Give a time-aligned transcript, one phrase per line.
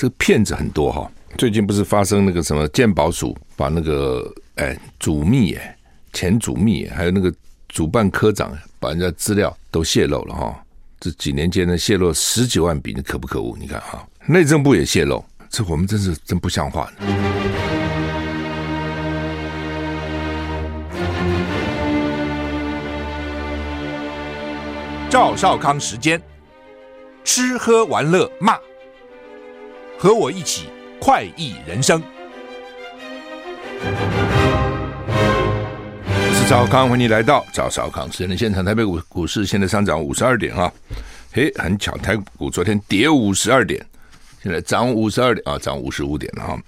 [0.00, 1.12] 这个骗子很多哈。
[1.36, 5.76] 最近不是发生那个什么鉴宝署把那个哎主秘哎
[6.14, 7.30] 前主秘还有那个
[7.68, 10.58] 主办科长把人家资料都泄露了哈。
[11.00, 13.54] 这几年间呢泄露十几万笔，你可不可恶？
[13.60, 16.90] 你看哈，内政部也泄露，这我们真是真不像话。
[25.10, 26.18] 赵少康时间，
[27.22, 28.56] 吃喝玩乐骂，
[30.02, 32.02] 和我一起快意人生。
[36.06, 38.64] 我是赵康，欢迎你来到赵少康时间的现场。
[38.64, 40.72] 台北股股市现在上涨五十二点啊，
[41.34, 43.84] 嘿，很巧，台股昨天跌五十二点，
[44.42, 46.58] 现在涨五十二点啊，涨五十五点了啊。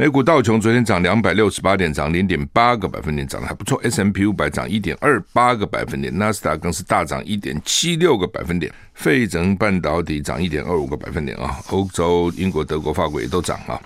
[0.00, 3.78] 美股道琼昨天涨两百六十八点，涨零点八个百分点，涨得还不错。
[3.82, 8.72] S M P 五百涨一点二八个百分点，纳斯达更是大涨一点七六个百分点。
[8.94, 11.60] 费城半导体涨一点二五个百分点啊。
[11.68, 13.78] 欧洲、英国、德国、法国也都涨啊。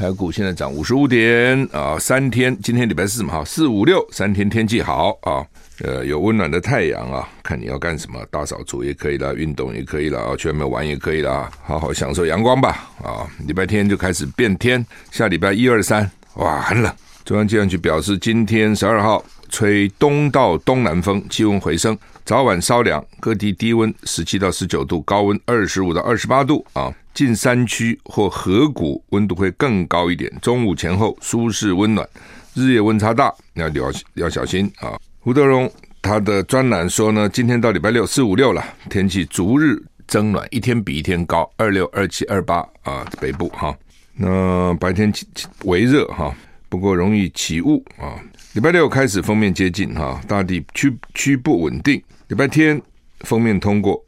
[0.00, 5.44] 台股现在涨五十五点啊，三天，今天礼拜四嘛哈，四五六三天天气好啊。
[5.82, 12.90] 呃，有温暖的太阳啊，看你要干什么，大扫除也可以啦，运动也可以啦，去外面玩也可以啦，好好享受阳光吧。
[13.04, 16.90] 啊，礼拜天就开始变天，下礼拜一二三，哇，很冷。
[17.26, 26.92] 中央气象局表示，今天十二号吹东到东南风，气温回升，早晚稍凉，各地低温十七到十九度，高温二十五到二十八度啊。
[27.12, 32.08] 近山区或河谷温度会更高一点，中午前后舒适温暖，
[32.54, 34.96] 日夜温差大，要要要小心啊。
[35.18, 43.76] 胡德荣他的专栏说呢，今天到礼拜六四五六了，天气逐日增暖，一天比一天高，二六二七二八啊，北部哈，
[44.14, 45.12] 那白天
[45.64, 46.32] 微热哈，
[46.68, 48.14] 不过容易起雾啊。
[48.52, 52.02] 礼拜六开始封面接近哈，大地区区不稳定。
[52.26, 52.82] 礼拜天
[53.20, 54.04] 封面通过，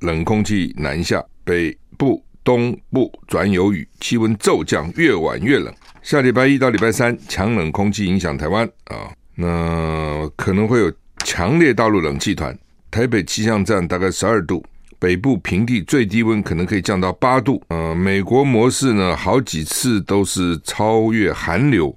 [0.00, 5.72] 冷空气南下，北部东部转有雨，气温骤降，越晚越冷。
[6.02, 9.10] 下礼拜一到礼拜三，强冷空气影响台湾啊。
[9.34, 10.92] 那可能会有
[11.24, 12.54] 强烈大陆冷气团，
[12.90, 14.62] 台北气象站大概十二度，
[14.98, 17.62] 北部平地最低温可能可以降到八度。
[17.68, 21.96] 呃，美国模式呢，好几次都是超越寒流，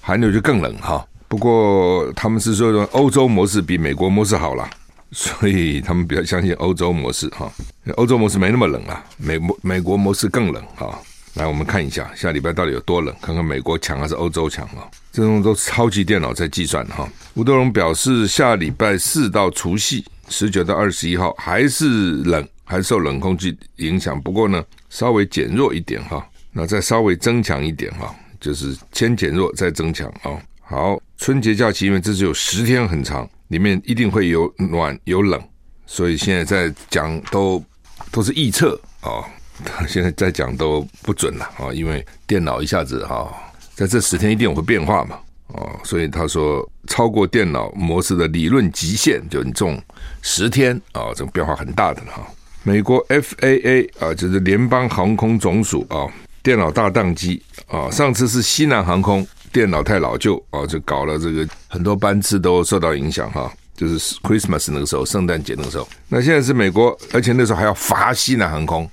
[0.00, 1.04] 寒流就更冷哈。
[1.30, 4.68] 不过他们是说说欧洲模式比美国模式好啦，
[5.12, 7.48] 所以他们比较相信欧洲模式哈。
[7.94, 10.98] 欧洲模式没那么冷啊，美美美国模式更冷哈。
[11.34, 14.90] 来，我们看一下下礼拜到底有多冷，看看美国强还是欧洲强啊？
[15.12, 17.08] 这种都超级电脑在计算哈。
[17.34, 26.26] 吴德荣表示，下礼拜四到除夕，十九到二十一号还是冷，还受冷空气影响，不过呢，稍微减弱一点哈。
[26.50, 30.34] 那再稍微增强一点哈，就是先减弱再增强啊。
[30.62, 35.38] 好，春节假期因为这只有十天很长，里面一定会有暖有冷，
[35.86, 37.62] 所以现在在讲都
[38.10, 39.20] 都是预测啊。
[39.86, 43.30] 现在在讲都不准了啊，因为电脑一下子哈，
[43.74, 49.78] 在这十天一定有会变化嘛，哦，所以他说超过电脑模式的理论极限，就你这种
[50.22, 52.26] 十天啊，这种变化很大的哈。
[52.62, 56.08] 美国 FAA 啊，就是联邦航空总署啊，
[56.42, 68.88] 电脑大宕机啊，上次是西南航空电脑太老旧啊，就搞了这个很多班次都受到影响哈，就是 Christmas 那个时候，圣诞节那个时候，那现在是美国，而且那时候还要罚西南航空。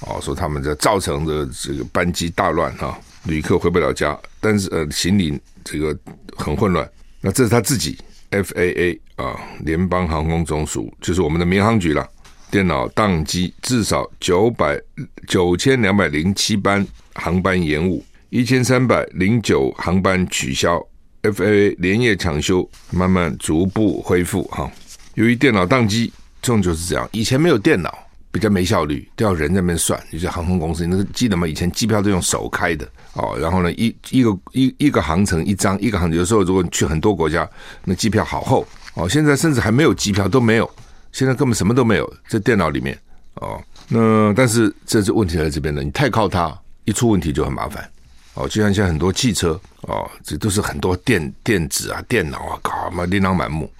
[0.00, 5.96] 哦，说他们这造成的这个班机大乱哈，旅客回不了家，但是呃行李这个
[6.36, 6.88] 很混乱。
[7.20, 7.98] 那这是他自己
[8.30, 12.08] FAA 啊，联邦航空总署，就是我们的民航局了。
[12.50, 14.80] 电脑宕机，至少九百
[15.26, 20.80] 九千两百零七班航班延误，一千三百零九航班取消。
[21.22, 24.70] FAA 连夜抢修，慢慢逐步恢复哈。
[25.14, 27.96] 由于电脑宕机，这种就是这样，以前没有电脑。
[28.30, 29.98] 比较没效率，都要人在那边算。
[30.10, 31.48] 你说航空公司，你那个记得吗？
[31.48, 33.34] 以前机票都用手开的哦。
[33.40, 37.48] 然后呢，一一个一一个航程一张，一个航程有时候如果你去很多国家，
[37.84, 39.08] 那机票好厚哦。
[39.08, 40.70] 现在甚至还没有机票都没有，
[41.10, 42.96] 现在根本什么都没有在电脑里面
[43.36, 43.58] 哦。
[43.88, 47.90] 那但是这是问题在这边的，你太靠它，一出问题就很麻烦
[48.38, 48.48] 哦。
[48.48, 53.70] 就像现在很多汽车哦，这都是很多电电子啊、电脑啊，搞嘛琳琅满目。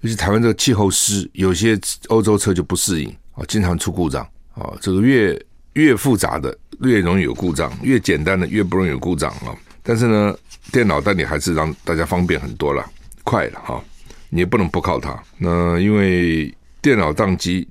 [0.00, 3.14] 尤其台湾这个气候湿，有些欧洲车就不适应。
[3.34, 9.54] 哦，经常出故障，哦，这个越越复杂的越容易有故障，越简单的越不容易有故障啊。
[9.82, 10.36] 但是呢，
[10.72, 12.84] 电脑但你还是让大家方便很多了，
[13.24, 13.82] 快了哈。
[14.30, 15.20] 你也不能不靠它。
[15.38, 16.52] 那因为
[16.82, 17.66] 电脑宕机，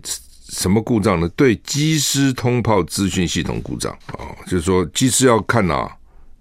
[0.49, 1.29] 什么故障呢？
[1.35, 5.93] 对机师通报资讯系统故障啊，就是说机师要看啊。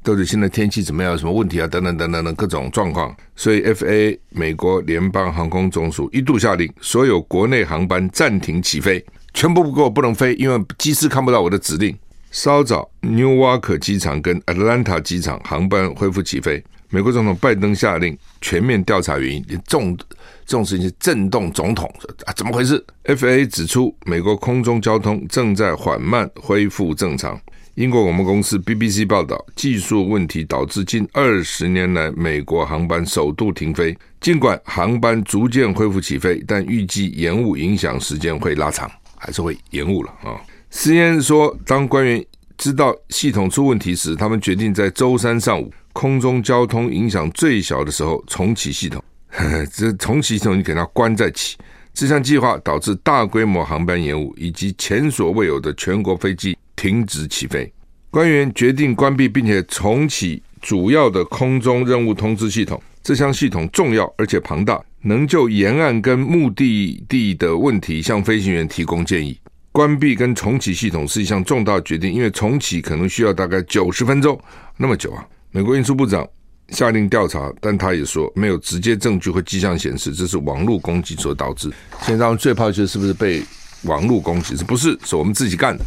[0.07, 1.11] 到底现在天气怎么样？
[1.11, 1.67] 有什么问题啊？
[1.67, 9.05] 等等等等的各种状况，所以，FA 美国联邦航空总署一度下令所有国内航班暂停起飞，
[9.35, 11.93] 全部不够不能飞，因为机师看不到我的指令，
[12.31, 16.63] 稍早，Newark 机场跟亚特兰大机场航班恢复起飞。
[16.89, 21.93] 美国总统拜登下令全面调查原因，连这种这种事情震动总统
[22.27, 27.37] 啊，怎么回事？FA 指出，美国空中交通正在缓慢恢复正常。
[27.77, 33.95] 英国广播公司 BBC 报道，技术问题导致近二十年来美国航班首度停飞。
[34.19, 40.41] 尽管航班逐渐恢复起飞，但预计延误影响时间会拉长，还是会延误了啊。
[40.71, 42.25] ，C N 说，当官员
[42.57, 49.05] 知道系统出问题时，他们决定在周三上午空中交通影响最小的时候重启系统。
[49.29, 51.59] 呵呵，这重启系统，你给它关再起。
[51.93, 56.57] 这项计划导致大规模航班延误，以及前所未有的全国飞机。
[56.77, 57.73] 停止起飞，
[58.11, 62.81] 官员决定关闭并且重启主要的空中任务通知系统。
[63.03, 69.39] 这项系统重要而且庞大，能就沿岸跟目的地的问题向飞行员提供建议。
[69.73, 74.39] 关闭跟重启系统是一项重大决定，因为重启可能需要大概九十分钟，
[74.77, 75.25] 那么久啊！
[75.53, 76.27] 美国运输部长
[76.71, 81.71] 下令调查，但他也说没有直接证据或迹象显示这是网络攻击所导致。
[82.03, 83.43] 现在最怕就是是不是被
[83.83, 84.57] 网络攻击？
[84.57, 84.99] 是不是？
[85.05, 85.85] 是我们自己干的。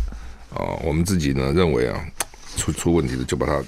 [0.56, 2.00] 哦，我们自己呢认为啊，
[2.56, 3.64] 出出问题了就把它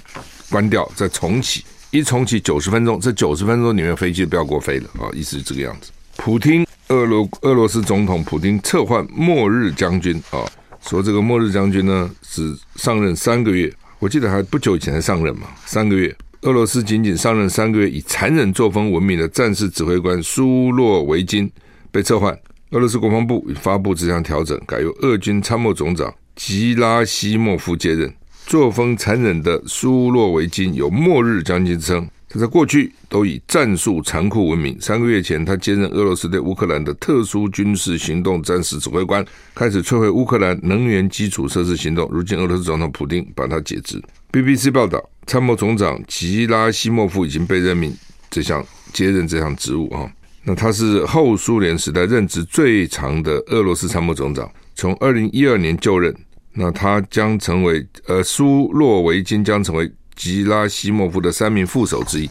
[0.50, 1.64] 关掉，再重启。
[1.90, 5.12] 一重启九十分钟，这九十分钟里面飞机不要给我飞了啊！
[5.12, 5.90] 意思是这个样子。
[6.16, 10.40] 普京，俄罗俄罗斯总统普丁撤换末日将军啊，
[10.80, 16.14] 说这个末日将军呢只上任三个月，我记得还不久以前才上任嘛，三个月。
[16.42, 21.50] 俄罗斯仅仅上任三个月，以残忍作风闻名的战时指挥官苏洛维金
[21.90, 22.36] 被撤换。
[22.70, 26.12] 俄罗斯国防部已发布这项调整，改由俄军参谋总长。
[26.34, 28.12] 吉拉西莫夫接任，
[28.46, 32.08] 作风残忍的苏洛维金有“末日将军”之称。
[32.28, 34.74] 他在过去都以战术残酷闻名。
[34.80, 39.22] 三个月前，他接任俄罗斯对乌克兰的特殊军事行动战时指挥官，
[39.54, 42.08] 开始摧毁乌克兰能源基础设施行动。
[42.10, 44.02] 如今，俄罗斯总统普丁把他解职。
[44.32, 47.94] BBC 报道，参谋总长吉拉西莫夫已经被任命
[48.30, 48.64] 这项
[48.94, 50.10] 接任这项职务啊。
[50.44, 54.50] 那他是后苏联时代任职最长的俄罗斯参谋总长。
[54.82, 56.12] 从二零一二年就任，
[56.54, 62.28] 那他将成为呃苏洛维金将成为吉拉西莫夫的三名副手之一，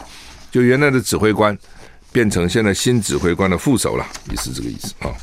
[0.52, 1.58] 就原来的指挥官
[2.12, 5.16] 变成现在新指挥官的副手了，也是这个意思啊。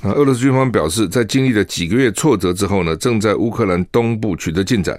[0.00, 4.98] 那俄罗斯军方表示，在经历了几个月挫折之后呢，正在乌克兰东部取得进展。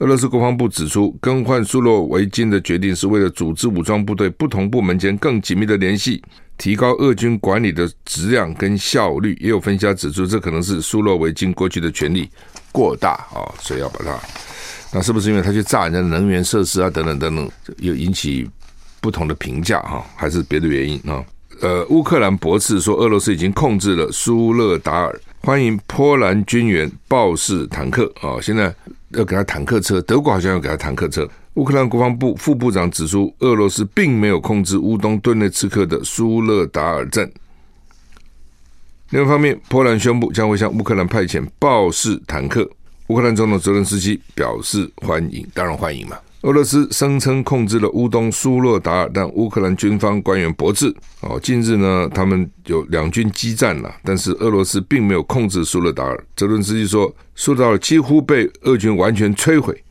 [0.00, 6.22] 俄罗斯国防部指出，更换苏洛维金的决定是为了组织武装部队不同部门间更紧密的联系。
[6.56, 12.30] 提高俄军管理的质量跟效率，也有分析家指出，这可能是苏洛维金过去的权力
[12.72, 14.18] 过大啊，所以要把它。
[14.92, 18.48] 那是不是因为他去炸人家的能源设施啊，等等等等，又引起
[19.02, 21.22] 不同的评价哈，还是别的原因啊？
[21.60, 28.74] 呃，乌克兰驳斥说，俄罗斯已经控制了苏勒达尔，欢迎波兰军援豹式坦克啊，现在
[29.10, 31.28] 要给他坦克车，德国好像要给他坦克车。
[31.54, 37.30] 乌克兰国防部副部长指出，俄罗斯并没有控制乌东顿内茨克的苏勒达尔镇。
[39.10, 42.68] 另一方面，波兰宣布将会向乌克兰派遣豹式坦克。
[43.08, 46.16] 乌克兰总统泽连斯基表示欢迎，当然欢迎嘛。
[46.42, 50.94] 俄罗斯声称控制了乌东苏勒达尔，但乌克兰军方官员驳斥。
[51.20, 56.24] 哦，近日呢，他们有两军激战了，但是俄罗斯并没有控制苏勒达尔。
[56.34, 59.84] 泽伦斯基说，苏勒达尔几乎被俄军完全摧毁。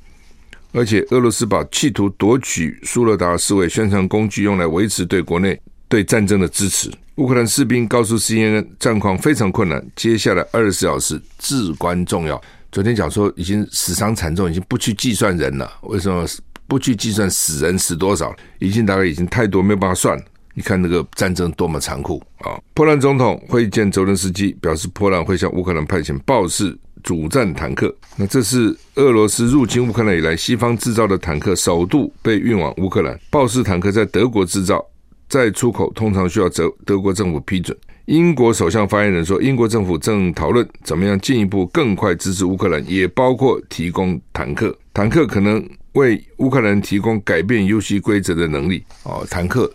[0.71, 6.91] 而且俄罗斯把企图夺取苏勒达尔视为宣传工具，用来维持对国内对战争的支持。
[7.17, 12.41] 乌克兰士兵告诉 CNN，战况非常困难，接下来二十四小时至关重要。
[12.71, 15.71] 昨天讲说已经死伤惨重，已经不去计算人了。
[15.83, 16.25] 为什么
[16.67, 18.35] 不去计算死人死多少？
[18.59, 20.23] 已经大概已经太多，没有办法算了。
[20.53, 22.59] 你看那个战争多么残酷啊！
[22.73, 26.77] 波兰总统会见泽伦斯基，表示波兰会向乌克兰派遣豹式。
[27.01, 33.17] 主战坦克，那这是俄罗斯入侵乌克兰以来西方制造的坦克首度被运往乌克兰。
[33.29, 34.85] 豹式坦克在德国制造，
[35.29, 37.75] 再出口通常需要德德国政府批准。
[38.09, 44.75] 英国首相发言人说，英国政府正讨论怎么样进一步更快支持乌克兰，也包括提供坦克。
[44.91, 48.83] 坦克可能为乌克兰提供改变游戏规则的能力。
[49.03, 49.71] 哦，坦克，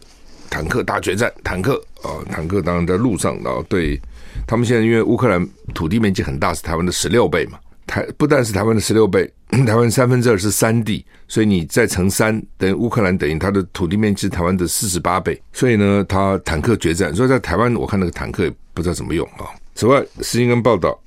[0.50, 4.00] 坦克大决战，坦克，哦，坦克当然在路上，然后对。
[4.48, 7.58] 他们现在因为乌克兰土地面积很大，是台湾的十六倍嘛。
[7.86, 9.30] 台不但是台湾的十六倍，
[9.66, 15.40] 台湾三分之二是山地，所以你再乘三，等于乌克兰等于它的土地面积是台湾的四十八倍。
[15.52, 17.14] 所以呢，它坦克决战。
[17.14, 19.46] 所以在台湾，我看那个坦克也不知道怎么用啊。
[19.74, 20.98] 此外，时间跟报道，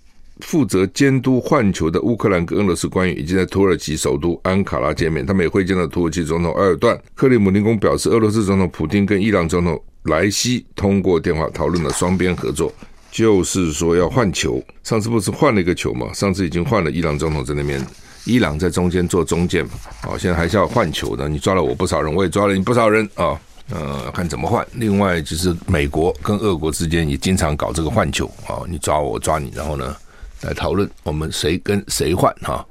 [0.42, 7.00] 负责监督换球的乌克兰跟俄罗斯官员已经在土耳其首都安卡拉见面，他们也会见到土耳其总统埃尔段。
[7.16, 12.72] 克里姆林宫表示，俄罗斯总统普丁跟伊朗总统莱西通过电话讨论了双边合作。
[13.12, 14.64] 就是说要换球。
[14.84, 16.12] 上次不是换了一个球吗？
[16.14, 17.86] 上次已经换了伊朗总统在那边，
[18.26, 19.72] 伊朗在中间做中间嘛。
[20.08, 21.28] 哦，现在还是要换球的。
[21.28, 23.40] 你抓了我不少人，我也抓了你不少人啊。
[23.70, 24.66] 呃，看怎么换。
[24.74, 29.94] 另外就是美国跟俄国之间也经常搞这个换球啊，你抓我，我抓你，然后呢
[30.42, 32.66] 来讨论我们谁跟谁换哈。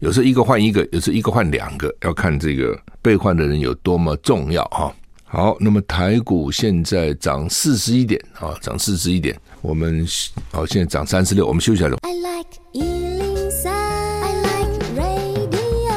[0.00, 4.92] 有时候一个换一个，有时候一个换两个，要看这个被换的人有多么重要哈。
[5.32, 9.40] 好，那么台股现在涨四十一点啊，涨四十一点。
[9.60, 10.04] 我们
[10.50, 11.46] 好，现在涨三十六。
[11.46, 11.96] 我们休息一下。
[12.02, 15.94] I like 103, I like radio。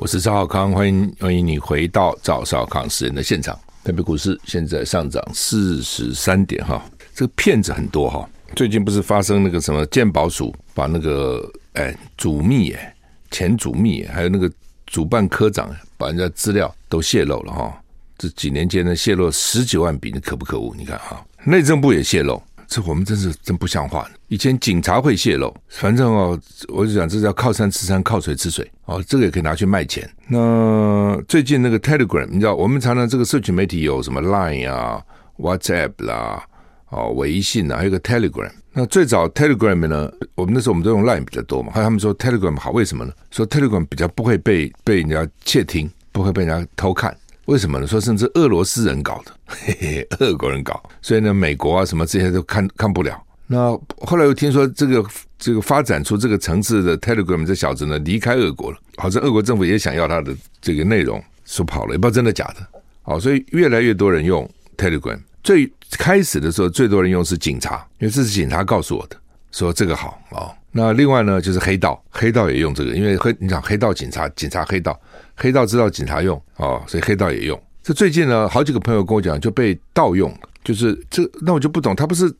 [0.00, 3.56] 我是赵浩康，欢迎欢迎你回到赵少康私人的现场。
[3.84, 6.84] 台北股市现在上涨四十三点哈，
[7.14, 8.28] 这个骗子很多哈。
[8.56, 12.92] 最近不是发生那个什么鉴宝署把那个哎主秘哎
[13.30, 14.50] 前主秘还有那个
[14.84, 17.78] 主办科长把人家资料都泄露了哈。
[18.18, 20.74] 这几年间呢，泄露十几万笔，你可不可恶？
[20.76, 24.08] 你看哈，内政部也泄露，这我们真是真不像话。
[24.28, 26.38] 以前警察会泄露，反正哦，
[26.68, 30.08] 我就讲这叫靠山吃山，靠水吃水哦，这个也可以拿去卖钱。
[30.28, 35.02] 那最近那个 Telegram，你知道，我们常常这个社群媒体有什么 Line 啊、
[35.38, 36.44] WhatsApp 啦、
[36.90, 38.50] 哦微信啊，还有个 Telegram。
[38.74, 43.12] 那最早 Telegram 呢，我们那时候我们都用 Line 比较多嘛，后来他们说 Telegram 好，为什么呢？
[43.30, 47.14] 说 Telegram 比较不会被被人家窃听，不会被人家偷看。
[47.46, 47.86] 为什么呢？
[47.86, 53.20] 说甚至俄罗斯人搞的，嘿嘿，俄国人搞，所以呢，美国啊什么这些都看看不了。
[53.46, 55.04] 那后来又听说这个
[55.38, 62.66] 这个发展出这个层次的 Telegram 这小子呢离开俄国了，好像俄国政府也想要他的这个内容，说跑了，也不知道真的假的。
[63.02, 65.18] 好，所以越来越多人用 Telegram。
[65.42, 69.16] 最开始的时候，最多人用是警察，因为这是警察告诉我的，
[69.50, 70.48] 说这个好啊。
[70.70, 74.98] 那另外呢，就是黑道，黑道也用这个，因为黑你讲黑道警察，警察黑道，
[75.42, 77.60] 黑道知道警察用哦，所以黑道也用。
[77.82, 80.32] 这最近呢，好几个朋友跟我讲，就被盗用，
[80.62, 82.32] 就是这，那我就不懂，他不是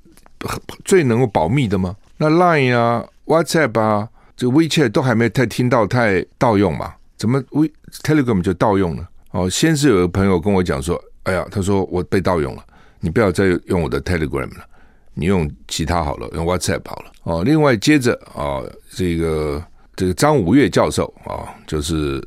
[0.84, 1.96] 最能够保密的吗？
[2.16, 6.94] 那 Line 啊、WhatsApp 啊、这个 WeChat 都还没太听到太盗用嘛？
[7.16, 7.66] 怎么 We
[8.04, 9.08] Telegram 就盗用了？
[9.32, 12.62] 哦，先是有个朋友跟我讲说，哎呀，他说我被盗用了，
[13.00, 14.64] 你不要再用我的 Telegram 了。
[15.14, 17.42] 你用其他好了，用 WhatsApp 好了哦。
[17.44, 19.62] 另外接着啊，这个
[19.94, 22.22] 这个张五岳教授啊，就是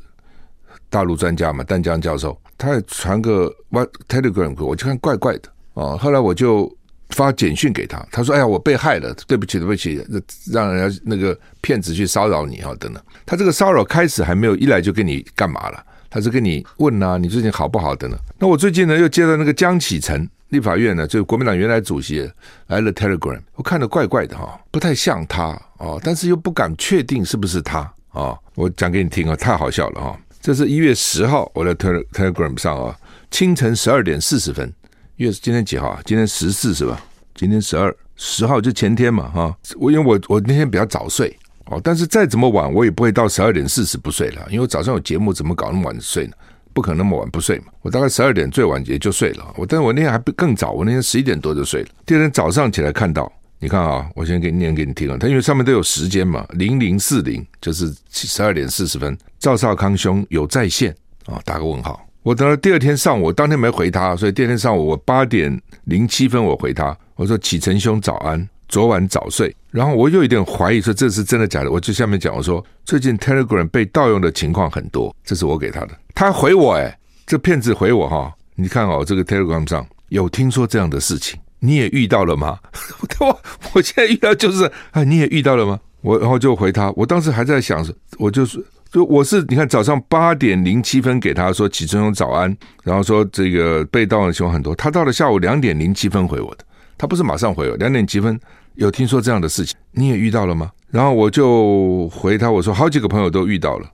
[0.88, 5.96] 大陆专家嘛，淡江教授，他也传个 What Telegram 给我，我就看怪怪的哦。
[5.96, 6.70] 后来我就
[7.10, 10.04] 发简讯给他，他说：“哎呀，我被害了，对不起，对不起，
[10.52, 18.18] 让人家那个骗子去骚扰你啊，等等。”他这个骚扰开始还没有一来就跟你干嘛了，他是跟你问啊，你最近好不好等等。
[18.38, 20.28] 那我最近呢又接到那个江启臣。
[20.50, 22.20] 立法院呢，就国民党原来主席
[22.68, 28.32] 来了 Telegram，我看着怪怪的哈，不太像他哦，但是又不敢确定是不是他啊。
[28.54, 30.16] 我讲给你听啊，太好笑了哈。
[30.46, 32.96] 这是一月十号，我在 Telegram 上啊，
[33.32, 34.72] 清晨十二点四十分，
[35.16, 36.00] 一月今天几号啊？
[36.04, 37.04] 今天十四是吧？
[37.34, 39.52] 今天十二，十号就前天嘛哈。
[39.76, 46.34] 我因为我我那天比较早睡哦，但是再怎么晚我也不会到十二点四十不睡了，因为早上有节目，怎么搞那么晚睡呢？
[46.72, 49.52] 不可能那么晚不睡嘛，我大概十二点最晚也就睡了。
[49.56, 51.88] 我但是我那天还不更早，我那天十一点多就睡了。
[52.06, 55.16] 第二天早上起来看到，你看啊，我先给念给你听啊。
[55.18, 60.94] 他因为上面都有时间嘛，零零四零就是十二点四十分，赵少康兄有在线
[61.26, 62.00] 啊，打个问号。
[62.22, 68.48] 我等到第二天上午，我当天没回他，所以第二天上午我八点零七分我回他，我说启臣兄早安。
[68.68, 71.70] 昨晚早睡，然后我又有点怀疑说这是真的假的。
[71.70, 75.90] 我就下面讲我说最近 Telegram 被盗用的情况很多，这是我给他的。
[76.16, 82.58] 他回我哎，这骗子回我哈，你看哦，这个 Telegram 上有听说这样的事情，你也遇到了吗？
[83.20, 83.40] 我
[83.74, 85.78] 我现在遇到就是啊，你也遇到了吗？
[86.02, 87.84] 我然后就回他，我当时还在想，
[88.18, 96.64] 我就是就我是你看早上八点零七分给他说启程早安，然后说这个被盗的情况很多，他到了下午两点零七分回我的。
[96.98, 98.38] 他不是马上回我，两点几分
[98.76, 100.70] 有听说这样的事情，你也遇到了吗？
[100.90, 103.86] 然后我就回他，我说好几个朋友都遇到了，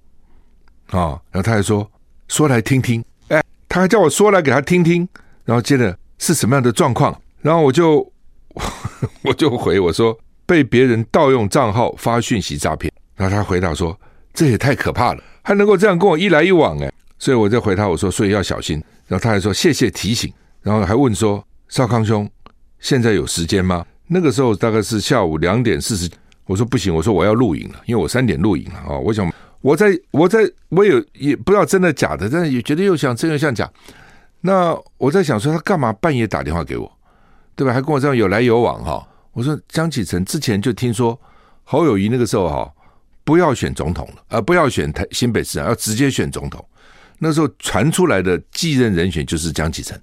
[0.90, 1.90] 啊，然后他还说
[2.28, 5.08] 说来听听，哎，他还叫我说来给他听听，
[5.44, 7.18] 然后接着是什么样的状况？
[7.42, 8.10] 然后我就
[9.22, 13.98] 我就回我说被别人盗用账号发讯息诈骗，然后他回答说
[14.32, 20.32] 这也太可怕了，还能够这样跟我一来一往哎，所以我就回他我说所以要小心，然后他还说谢谢提醒，
[20.62, 22.28] 然后还问说少康兄。
[22.78, 23.86] 现在有时间吗？
[24.08, 26.10] 那个时候大概是下午两点四十，
[26.46, 28.98] 我说不行，我说我要录影了，因为我三点录影了啊。
[28.98, 33.70] 我想我在我在我有也不知道真的假的，但是也觉得又像真又像假。
[34.40, 36.90] 那我在想说他干嘛半夜打电话给我，
[37.56, 37.72] 对吧？
[37.72, 39.06] 还跟我这样有来有往哈。
[39.32, 41.18] 我说江启臣之前就听说
[41.64, 42.72] 侯友谊那个时候哈
[43.24, 46.64] 不要选总统了，而不要选台新北市长，要直接选总统。
[47.18, 50.00] 那时候传出来的继任人选就是江启臣，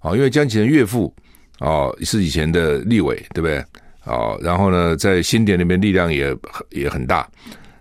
[0.00, 1.14] 啊，因为江启臣岳父。
[1.58, 3.64] 哦，是以前的立委，对不对？
[4.02, 6.36] 哦，然后呢，在新店那边力量也
[6.70, 7.28] 也很大。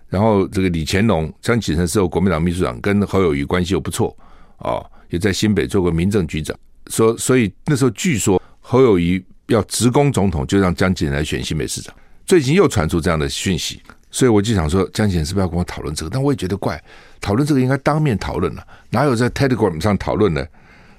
[0.07, 4.15] 然后这个李乾隆、江启臣时候国民党秘书长，跟侯友谊关系又不错，
[4.59, 6.55] 哦，也在新北做过民政局长。
[6.91, 8.39] 说，所以那时候据说
[8.71, 11.93] 侯友谊要直攻总统，就让江启臣来选新北市长。
[12.25, 16.09] 最近又传出这样的讯息，所以我就想说，江启臣是不是要跟我讨论这个？
[16.09, 16.81] 但我也觉得怪，
[17.19, 20.45] 讨论这个应该当面讨论了，哪有在 Telegram 上讨论呢？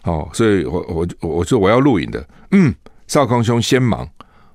[0.02, 2.74] 哦，所以我我我说我要录影的，嗯，
[3.06, 4.06] 少康兄先忙。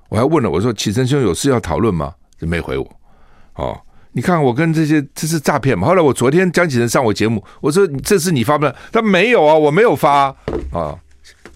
[0.08, 2.14] 我还问了，我说启臣兄有事要讨论吗？
[2.38, 3.00] 就没回我。
[3.54, 3.76] 哦，
[4.12, 5.88] 你看我跟这些这是诈骗嘛？
[5.88, 10.26] 后来我昨天江启仁上我节目，我说这是你发的，他没有啊，我没有发
[10.70, 10.96] 啊。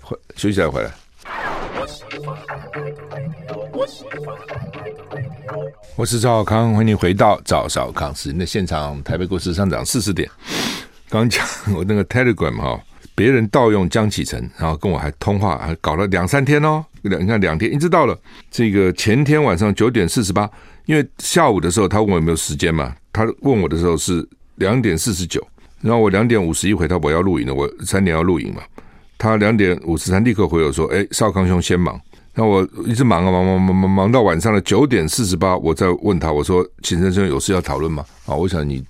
[0.01, 0.91] 回休息再回来。
[5.97, 9.03] 我是赵少康，欢迎回到赵少康时间的现场。
[9.03, 10.31] 台北股市上涨四十点。
[11.09, 12.81] 刚讲我那个 Telegram 哈、哦，
[13.17, 16.85] 别人盗用江启臣，然后跟我还通话，还搞了两三天哦。
[17.03, 18.17] 两你看两天，一直到了
[18.49, 20.49] 这个前天晚上九点四十八，
[20.87, 24.25] 因为下午的时候他问我有没有时间嘛，他问我的时候是
[24.57, 25.45] 两点四十九，
[25.81, 28.63] 然后我两点五十一回他我要录影了，我三点要录影嘛，
[29.23, 31.97] 他两点五十三立刻回我说，哎，少康兄先忙，
[32.35, 38.05] 那我一直忙啊忙忙忙忙忙到晚上的九点四十八，我再问他，我说启臣兄有事要讨论吗？
[38.27, 38.85] 啊，我想你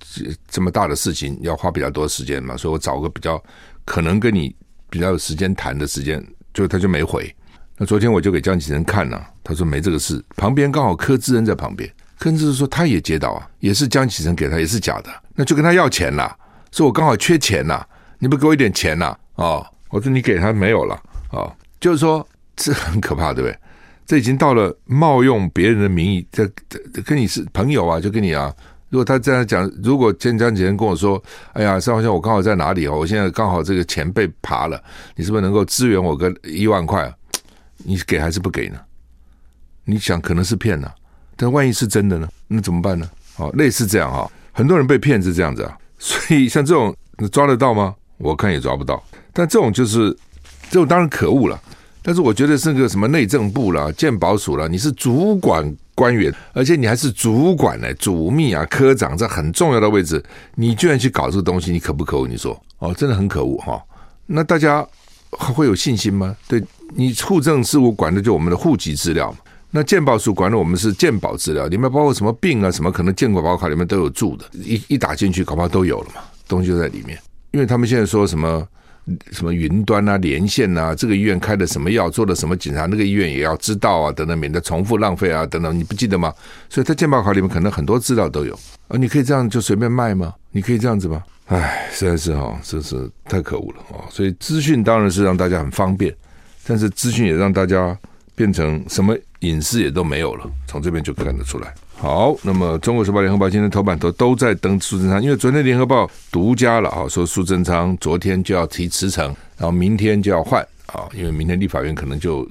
[0.49, 3.39] 这么大的事情要花比较多时间嘛，所以我找个比较
[3.85, 4.57] 可能跟你
[4.89, 7.31] 比较有时间谈的时间，就他就没回。
[7.77, 10.25] 那昨天我就给江启臣看了，他说没这个事。
[10.35, 11.87] 旁边刚好柯志恩在旁边，
[12.19, 16.35] 柯志恩说他也接到啊，也是江启臣给他，也是假的，那就跟他要钱了，
[16.71, 17.85] 说我刚好缺钱呐，
[18.19, 19.15] 你不给我一点钱呐？
[19.35, 20.99] 哦，我说你给他没有了，
[21.33, 23.59] 哦，就是说这很可怕，对不对？
[24.07, 28.53] 这已经到了冒用别人的名义，这这跟你是朋友啊，就跟你啊。
[28.89, 31.23] 如果他这样讲，如果前几天跟我说，
[31.53, 34.83] 哎呀，少康兄，我刚好在哪里哦，我现在刚好这个钱被扒了，
[35.15, 37.15] 你是不是能够支援我个一万块？
[37.77, 38.81] 你给还是不给呢？
[39.85, 40.91] 你想可能是骗呢，
[41.37, 42.29] 但万一是真的呢？
[42.49, 43.09] 那怎么办呢？
[43.37, 45.77] 哦，类似这样哈，很多人被骗是这样子啊。
[45.99, 47.95] 所以像这种你抓得到吗？
[48.23, 49.03] 我看也抓不到。
[49.33, 50.17] 但这种就是
[50.71, 51.61] 这种当然可恶了。
[52.03, 60.23] 但是我觉得是个什么内政部啦、鉴保署啦，你是主管官员，而且你还是主管呢，主秘啊、科长，这很重要的位置，
[60.57, 62.27] 你居然去搞这个东西，你可不可恶？
[62.27, 63.81] 你说哦，真的很可恶哈。
[64.27, 64.87] 那大家
[65.39, 66.37] 还会有信心吗？
[66.49, 66.63] 对。
[66.95, 69.39] 你户政事务管的就我们的户籍资料嘛，
[69.71, 77.19] 那鉴保署管的我们是鉴保资料，里面包括什么病啊，什么可能健保卡里面都有注的，一一打进去，恐怕都有了嘛，东西就在里面。
[77.53, 78.67] 因为他们现在说什么
[79.31, 86.33] 什么云端啊、连线啊，这个医院开的什么药，做了什么检查，那个医院也要知道啊，等等，免得重复浪费啊，等等，你不记得吗？
[86.69, 88.55] 所以在健保卡里面可能很多资料都有，
[88.89, 90.35] 啊你可以这样就随便卖吗？
[90.51, 91.23] 你可以这样子吗？
[91.47, 94.07] 唉，实在是哈，真是太可恶了啊！
[94.09, 96.15] 所以资讯当然是让大家很方便。
[96.65, 97.99] 但是资讯也让大家
[98.37, 101.75] 变成什么隐私也都没有了，从这边就看得出来。
[102.03, 112.45] 好，那么《中国时报》、《联合报》今天头版头都在登苏贞昌，因为昨天《联合报》独家了啊，说苏贞昌昨天就要提辞呈，然后明天就要换啊，因为明天立法院可能就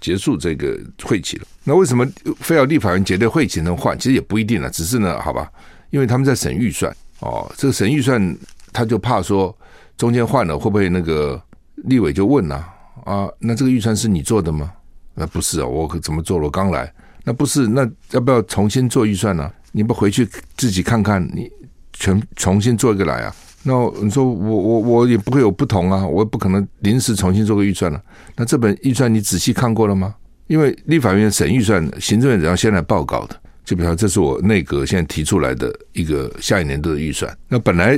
[0.00, 1.44] 结束这个会期了。
[1.64, 3.98] 那为什么非要立法院结对会期能换？
[3.98, 5.50] 其实也不一定了，只是呢，好吧，
[5.90, 8.38] 因为他们在审预算哦，这个审预算
[8.72, 9.52] 他就怕说
[9.96, 11.42] 中间换了会不会那个
[11.74, 12.68] 立委就问啊？
[13.04, 14.70] 啊，那这个预算是你做的吗？
[15.12, 16.44] 那不是啊，我可怎么做了？
[16.44, 16.88] 我刚来，
[17.24, 19.50] 那不是，那要不要重新做预算呢？
[19.72, 21.50] 你不回去自己看看，你
[21.92, 23.34] 全重新做一个来啊？
[23.62, 28.02] 那你说我我我也不会有不同啊，我也不可能临时重新做个预算了。
[28.36, 30.14] 那这本预算你仔细看过了吗？
[30.48, 33.40] 因为立法院审预算，行政院长要先来报告的。
[33.64, 37.32] 就比如，这是我内阁现在提出来的一个下一年度的预算。
[37.48, 37.96] 那本来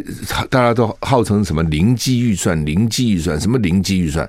[0.51, 4.29] 大家都号称什么零基预算、零基预算，什么零基预算？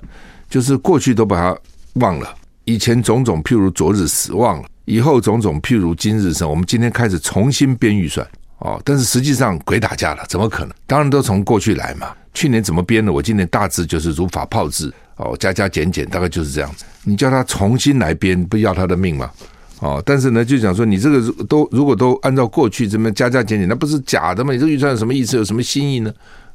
[0.50, 1.60] 就是过去都把它
[1.96, 6.50] 忘了，以前种种譬如昨日死忘了，以后种种譬如今日生。
[6.50, 8.26] 我们今天开始重新编预算
[8.60, 10.74] 哦，但是实际上鬼打架了，怎么可能？
[10.88, 12.13] 当然都从过去来嘛。
[12.34, 13.12] 去年怎么编的？
[13.12, 16.84] 我今年大致就是如法炮制哦，加加减减，大概就是这样子。
[17.04, 19.32] 你叫他重新来编，不要他的命吗？
[19.80, 24.54] 哦，但是呢，就讲说你这个都如果都按照过去这么加加减减，那不是假的吗？
[24.54, 25.38] 你这个预算有什么意思？
[25.38, 26.13] 有什么新意呢？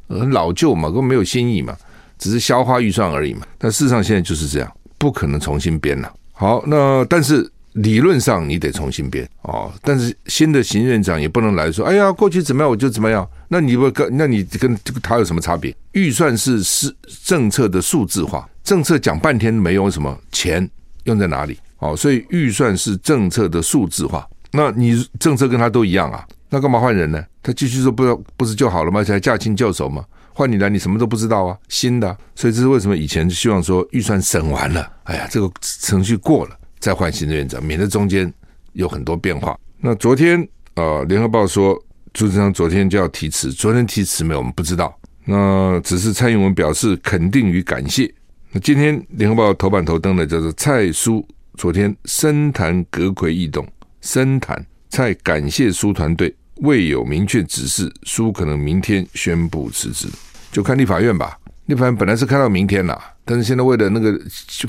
[0.08, 1.76] 很老旧嘛，根本没有新意嘛。
[2.18, 6.12] 只是消化预算而已嘛，但事实上现在就是这样，不可能重新编了。
[6.32, 9.72] 好，那但是理论上你得重新编哦。
[9.82, 13.28] 但是新的行政院长也不能来说，哎呀，过去怎么样我就怎么样。
[13.48, 15.74] 那你不跟那你跟他有什么差别？
[15.92, 20.68] 预算是是政策的数字化，政策讲半天没有什么钱
[21.04, 21.58] 用在哪里？
[21.78, 24.28] 哦，所以预算是政策的数字化。
[24.52, 27.24] 那你政策跟他都一样啊，那干嘛换人呢？
[27.42, 29.02] 他继续说不要不是就好了吗？
[29.02, 30.04] 才驾轻就熟吗？
[30.32, 38.32] 换你来，你什么都不知道啊，新的、所以这是为什么以前希望说预算审完了，哎呀，这个程序过了再换行政院长，免得中间
[38.72, 39.56] 有很多变化。
[39.78, 41.78] 那昨天呃，联合报说
[42.12, 44.40] 朱志昌昨天就要提辞，昨天提辞没有？
[44.40, 44.98] 我们不知道。
[45.24, 48.12] 那只是蔡英文表示肯定与感谢。
[48.50, 51.24] 那今天联合报头版头登的叫做蔡苏
[51.56, 53.66] 昨天深谈阁揆异动，
[54.00, 56.34] 深谈蔡感谢苏团队。
[56.62, 60.06] 未有明确指示，苏可能明天宣布辞职，
[60.52, 61.38] 就看立法院吧。
[61.66, 64.20] 立法院本来是看到明天了，但是现在为了那个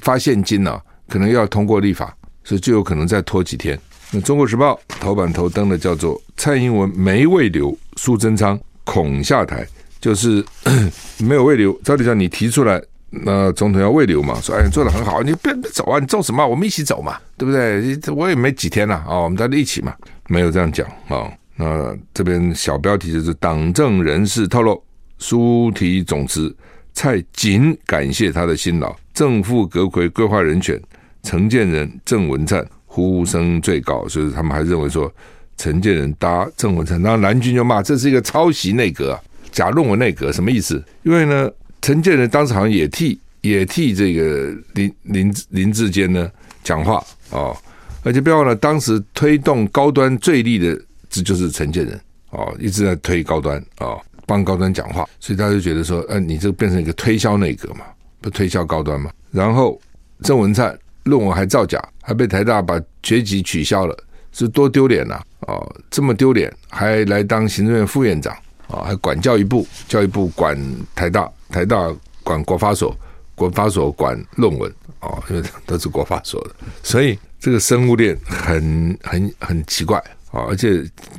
[0.01, 3.77] 发现金呢、啊，可能要通过立法，所以就有可能再拖几天。
[4.11, 9.67] 那《中国时报》头版头登的叫做“蔡英文没慰留苏贞昌恐下台”，
[9.99, 10.43] 就是
[11.19, 11.73] 没有慰留。
[11.81, 16.47] 照理讲，你提出来，那总统要慰留嘛，说哎，做得很好，你别别走啊，你走什么？
[16.47, 18.13] 我们一起走嘛，对不对？
[18.15, 19.93] 我也没几天了啊、我们大家一起嘛，
[20.29, 21.29] 没有这样讲啊。
[21.57, 24.81] 那这边小标题就是党政人士透露，
[25.19, 26.55] 苏提总辞，
[26.93, 30.81] 蔡仅感谢他的辛劳，正副阁揆规划人选
[31.23, 35.11] 陈建仁、郑文灿呼声最高，所以他们还认为说
[35.57, 39.19] 陈建仁搭郑文灿，然后蓝军就骂这是一个抄袭内阁啊，
[39.51, 40.83] 假论文内阁什么意思？
[41.03, 41.49] 因为呢，
[41.81, 46.29] 陈建仁当时好像也替也替这个林林林志坚呢
[46.63, 47.55] 讲话哦，
[48.03, 50.79] 而且不要忘了，当时推动高端最力的。
[51.13, 57.81] 这就是陈建仁哦，一直在推高端哦，帮高端讲话，所以大家就觉得说，嗯、你这个变成一个推销内阁嘛，
[58.21, 59.11] 不推销高端嘛？
[59.29, 59.77] 然后
[60.23, 63.97] 郑文灿论文还造假，还被台大把学籍取消了，
[64.31, 65.19] 是多丢脸呐！
[65.47, 68.33] 哦，这么丢脸，还来当行政院副院长
[68.67, 70.57] 啊、哦，还管教育部，教育部管
[70.95, 71.91] 台大，台大
[72.23, 72.95] 管国发所，
[73.35, 79.97] 国发所管论文哦，因为都是国发所的，所以这个生物链很很很奇怪。
[80.31, 80.69] 啊，而且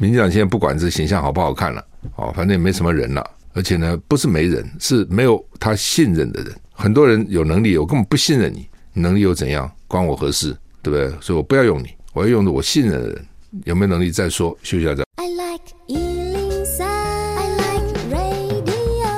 [0.01, 1.85] 民进党现在不管这形象好不好看了，
[2.17, 3.31] 哦，反正也没什么人了。
[3.53, 6.51] 而且呢，不是没人，是没有他信任的人。
[6.73, 9.71] 很多人有能力，我根本不信任你，你能力又怎样？
[9.89, 10.57] 关我何事？
[10.83, 11.09] 对不对？
[11.21, 13.27] 所以我不要用你，我要用的我信任的人。
[13.65, 14.51] 有没有能力再说？
[14.63, 15.05] 休息一下再。
[15.17, 19.09] I like 103, I like radio。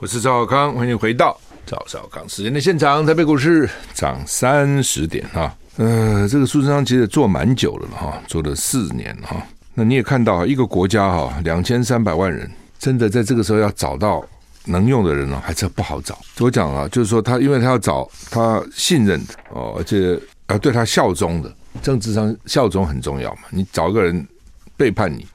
[0.00, 3.04] 我是赵少康，欢迎回到赵少康时间的现场。
[3.04, 5.54] 台北股市涨三十点哈。
[5.76, 9.46] 呃，这个苏贞昌其实做蛮久了了哈，做了四年哈。
[9.74, 14.24] 那你也看到，一个国家哈，两千三百万人，真的在这个时候要找到
[14.64, 16.18] 能用的人呢，还是不好找。
[16.38, 23.42] 我讲啊，就是说他，因为他要找他信任的哦，而且要对他效忠的，政治上效忠很重要嘛。
[23.50, 24.26] 你找一个人
[24.76, 25.26] 背叛你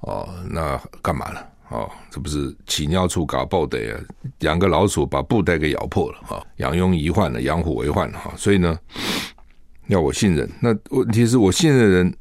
[0.00, 1.46] 哦，那干嘛了？
[1.68, 3.96] 哦，这不是起尿处搞爆的呀，
[4.40, 8.78] 养个老鼠把布袋给咬破了哈，养拥遗患了，养虎为患了哈，所以呢。
[9.88, 12.12] 要我信任，那问题是我信任的人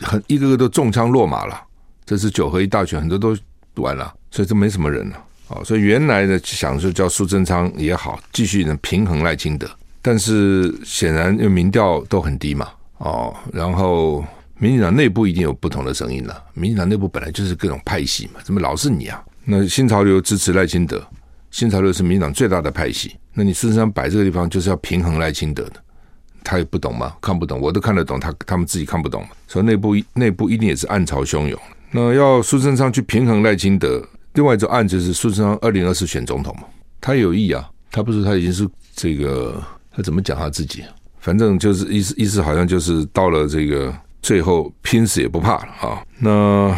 [0.00, 1.60] 很一个个都中枪落马了。
[2.06, 3.36] 这次九合一大选很多都
[3.82, 5.24] 完了，所以这没什么人了。
[5.50, 9.68] 哦所以原来的想说叫苏贞昌也好，继续能平衡赖清德，
[10.00, 14.24] 但是显然因为民调都很低嘛，哦，然后
[14.58, 16.42] 民进党内部一定有不同的声音了。
[16.54, 19.22] 民进党内部本来就是各种派系嘛，怎么老是你啊？
[19.44, 21.02] 那新潮流支持赖清德，
[21.50, 25.82] 新潮流是民进党最大的派系，那你苏贞昌摆这个地方就是要平衡赖清德的。
[26.42, 27.14] 他也不懂吗？
[27.20, 29.26] 看不懂，我都看得懂，他他们自己看不懂。
[29.46, 31.60] 所以内部内部一定也是暗潮汹涌。
[31.90, 34.02] 那要苏贞昌去平衡赖清德，
[34.34, 36.64] 另外一种案就是苏贞昌二零二四选总统嘛，
[37.00, 40.84] 他有意啊，他不是他已经是这个，他怎么讲他自己？
[41.18, 46.02] 反正就是意思意思好像就是到了这个最后拼死也不怕了啊。
[46.18, 46.74] 那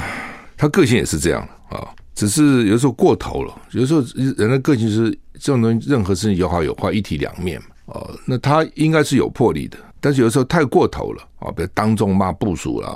[0.57, 7.67] 他个性也是这样的啊，只是有时候过头了，有时候人的个性是这种东西，任何事情有好有坏，一体两面嘛。
[7.87, 12.89] 哦，那他应该是有魄力的，但是有时候太过头了啊，比如当众骂部属了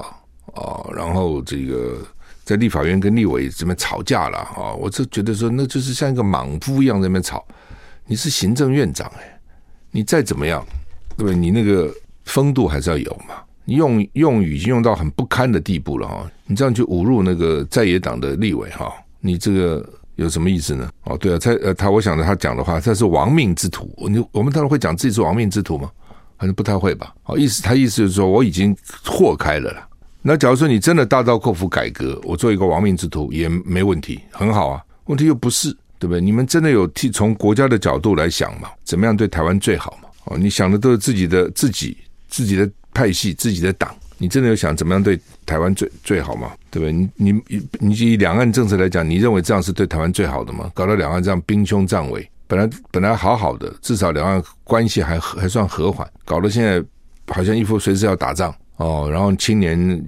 [0.54, 1.98] 啊，然后这个
[2.46, 7.44] 在立法院跟立委这边吵架了啊，我就觉得说，那就是像一个莽夫一样在那边吵。
[8.06, 9.38] 你是行政院长哎，
[9.90, 10.64] 你再怎么样，
[11.16, 11.36] 对不对？
[11.36, 11.92] 你那个
[12.24, 13.34] 风度还是要有嘛。
[13.64, 19.86] 你用用语已经用到很不堪的地步了哈，你这样去侮辱那个在野党的立委哈，你这个。
[20.16, 20.90] 有什么意思呢？
[21.02, 23.94] 哦，对啊，他呃，他我想着他讲的话，他是亡命之徒。
[24.08, 25.90] 你我们当然会讲自己是亡命之徒吗？
[26.38, 27.14] 好像不太会吧。
[27.24, 29.86] 哦，意思他意思就是说我已经祸开了啦。
[30.28, 34.82] 那假如说你真的大刀阔斧改革，我做一个亡命之徒也没问题，很好啊。
[35.04, 36.20] 问题又不是，对不对？
[36.20, 38.68] 你们真的有替从国家的角度来想嘛？
[38.82, 40.08] 怎么样对台湾最好嘛？
[40.24, 43.94] 哦，你想的都是自己的自己自己的派系自己的党。
[44.18, 46.50] 你真的有想怎么样对台湾最最好吗？
[46.72, 46.92] 对不对？
[46.92, 50.68] 你你你以两岸政策来讲，你认为这样是对台湾最好的吗？
[50.74, 56.82] 搞到两岸这样兵凶战危，本来本来好好的，至少两岸关系还还算和缓，搞得现在
[57.28, 59.08] 好像一副随时要打仗哦。
[59.10, 60.04] 然后青年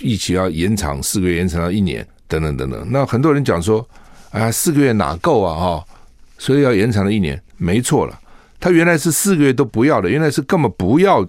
[0.00, 2.86] 一起要延长四个月，延长到一年，等等等等。
[2.90, 3.86] 那很多人讲说，
[4.30, 5.54] 啊，四个月哪够啊？
[5.54, 5.84] 哈，
[6.38, 8.18] 所以要延长了一年，没错了。
[8.60, 11.26] 他原来是四个月都不要的，原来是根本不要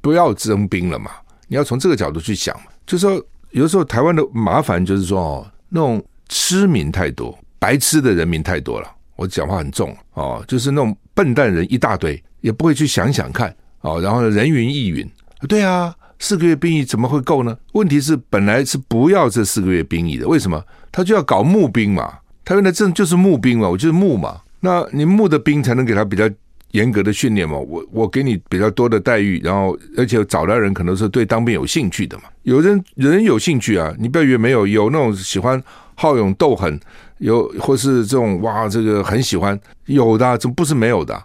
[0.00, 1.10] 不要征兵了嘛。
[1.46, 2.54] 你要从这个角度去想，
[2.86, 8.90] 就是说有时候台湾的麻烦就是说哦，那种痴民太多，白痴的人民太多了。
[9.16, 15.08] 我讲话很重哦，就是那种笨蛋人一大堆，也不会去想想看哦，然后人云亦云。
[15.48, 15.94] 对啊。
[16.18, 17.56] 四个月兵役怎么会够呢？
[17.72, 20.62] 问题是本来是不要这四个月兵役的，为什么？
[20.90, 22.18] 他就要搞募兵嘛。
[22.44, 24.40] 他原来这就是募兵嘛，我就是募嘛。
[24.60, 26.28] 那你募的兵才能给他比较
[26.70, 27.56] 严格的训练嘛。
[27.58, 32.24] 我我给你比较多的待遇，然后而且找来人可能是对当兵有兴趣的嘛。
[32.42, 35.62] 有人人有兴趣啊，你不要以为没有，有那种喜欢
[35.94, 36.78] 好勇斗狠，
[37.18, 41.20] 有或是这种哇，这个很喜欢有的，怎么不是没有的？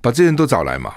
[0.00, 0.92] 把这些人都找来嘛，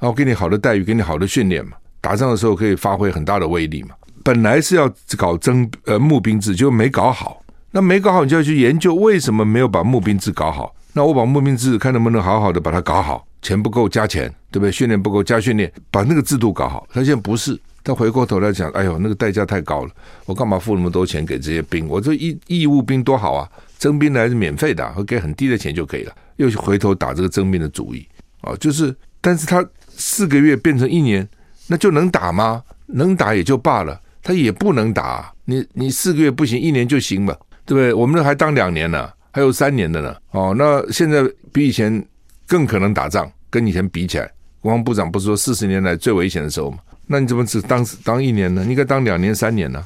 [0.00, 1.72] 然后给你好的待遇，给你好的训练嘛。
[2.04, 3.94] 打仗的时候可以发挥很大的威力嘛？
[4.22, 7.42] 本来是要搞征呃募兵制，就没搞好。
[7.70, 10.76] 那没搞好，你就要去研究为什么没有把募兵制搞好。
[10.92, 13.26] 那我把募兵制看能不能好好的把它搞好。
[13.40, 14.70] 钱不够加钱，对不对？
[14.70, 16.86] 训练不够加训练，把那个制度搞好。
[16.92, 19.90] 他现在不是，他回过头来讲，哎呦，那个代价太高了，
[20.26, 21.88] 我干嘛付那么多钱给这些兵？
[21.88, 26.12] 我这义义务兵多好啊，征兵来是免费的，会给很低的钱就可以了。
[26.36, 28.06] 又回头打这个征兵的主意
[28.42, 31.26] 啊，就是，但是他四个月变成一年。
[31.66, 32.62] 那就能打吗？
[32.86, 35.32] 能打也就罢了，他也不能打。
[35.46, 37.94] 你你四个月不行，一年就行吧，对不对？
[37.94, 40.14] 我们这还当两年呢，还有三年的呢。
[40.32, 41.22] 哦，那现在
[41.52, 42.04] 比以前
[42.46, 46.78] 更可能打仗，跟以前比起来，国防部长不是说四十年来最危险的时候吗？
[47.06, 48.62] 那你怎么只当当一年呢？
[48.64, 49.82] 你应该当两年三年呢？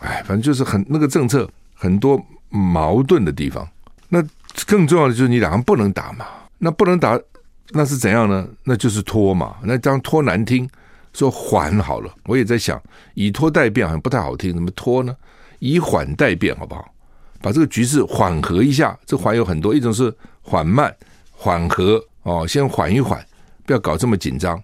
[0.00, 2.18] 哎，反正就是很那个政策很多
[2.50, 3.66] 矛盾的地方。
[4.08, 4.22] 那
[4.66, 6.26] 更重要的就是你两个不能打嘛，
[6.58, 7.18] 那不能打，
[7.70, 8.46] 那是怎样呢？
[8.64, 9.56] 那就是拖嘛。
[9.62, 10.68] 那这样拖难听。
[11.18, 12.80] 说缓好了，我也在想，
[13.14, 15.16] 以拖待变好像不太好听，怎么拖呢？
[15.58, 16.94] 以缓待变好不好？
[17.42, 18.96] 把这个局势缓和一下。
[19.04, 20.94] 这缓有很多，一种是缓慢、
[21.32, 23.20] 缓和哦，先缓一缓，
[23.66, 24.62] 不要搞这么紧张。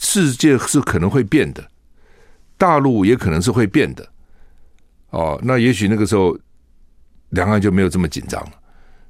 [0.00, 1.64] 世界是可能会变的，
[2.58, 4.04] 大陆也可能是会变的。
[5.10, 6.36] 哦，那也许那个时候
[7.28, 8.52] 两岸就没有这么紧张了。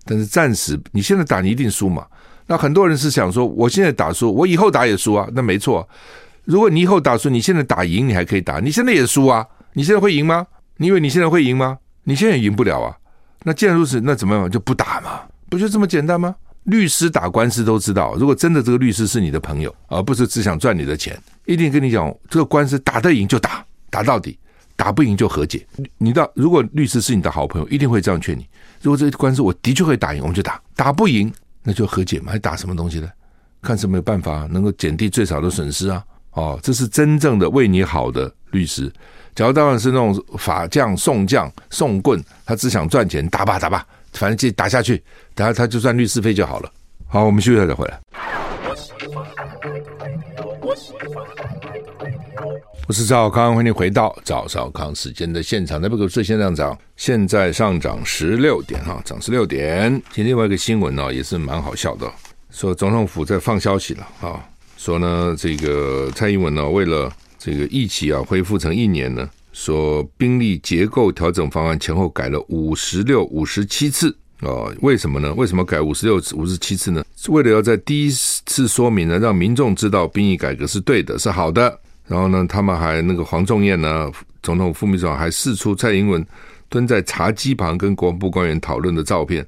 [0.05, 2.07] 但是暂时，你现在打你一定输嘛？
[2.47, 5.27] 那很多人是想说，我现在打输，我以后打也输啊。
[5.33, 5.89] 那没错。
[6.45, 8.61] 如果你以后打输，你现在打赢，你还可以打。
[8.61, 10.47] 你现在也输啊，你现在会赢吗？
[10.77, 11.79] 你以为你现在会赢吗？
[12.05, 12.97] 你现在也赢不了啊。
[13.45, 14.51] 那既然如此，那怎么样？
[14.51, 16.35] 就不打嘛，不就这么简单吗？
[16.65, 24.33] 律师打官司都知道，如果真的这个律师是你的朋友，而不是只想赚你的钱，一定跟你讲，这个官司打得赢就打，打到底；
[24.75, 25.67] 打不赢就和解。
[25.99, 28.47] 你到如果律师是你的好朋友，一定会这样劝你。
[28.81, 31.31] 如果这个官司我的确会打赢，我们就打；打不赢，
[31.63, 32.33] 那就和解嘛。
[32.33, 33.09] 还打什么东西呢？
[33.61, 36.03] 看是没有办法能够减低最少的损失啊。
[36.35, 38.92] 哦，这是真正的为你好的律师。
[39.35, 45.03] 假如当然是那种法将、宋将、宋棍，他只想赚钱，打吧打吧，反正就打下去，
[45.35, 46.70] 等下他就赚律师费就好了。
[47.09, 48.01] 好，我们休息一下再回来。
[52.87, 55.81] 我是赵康，欢迎回到赵少康时间的现场。
[55.81, 59.90] 那不，股市现上涨，现在上涨十六点哈，涨十六点。
[60.12, 62.07] 今天另外一个新闻呢，也是蛮好笑的，
[62.51, 64.44] 说总统府在放消息了啊。
[64.85, 75.33] 说呢，这个蔡英文呢，为了这个役期啊恢复成一年呢，说兵力结构调整方案前后改了五十六、五十七次啊、为什么呢？
[75.33, 77.03] 为什么改五十六、五十七次呢？
[77.16, 81.81] 是为了要在第一次说明呢，让民众知道兵役改革是对的、是好的。
[82.07, 86.23] 然后呢，他们还那个黄仲彦呢，总统副秘书长还试出蔡英文
[86.68, 89.47] 蹲在茶几旁跟国防部官员讨论的照片。